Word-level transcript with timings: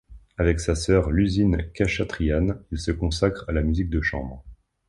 Avec 0.39 0.59
sa 0.59 0.73
sœur 0.73 1.11
Lusine 1.11 1.69
Khachatryan 1.75 2.57
il 2.71 2.79
se 2.79 2.89
consacre 2.89 3.45
à 3.47 3.51
la 3.51 3.61
musique 3.61 3.91
de 3.91 4.01
chambre. 4.01 4.43